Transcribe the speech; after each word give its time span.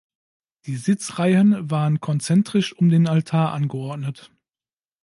Die 0.65 0.77
Sitzreihen 0.77 1.69
waren 1.69 1.99
konzentrisch 2.01 2.73
um 2.75 2.89
den 2.89 3.07
Altar 3.07 3.53
angeordnet. 3.53 4.31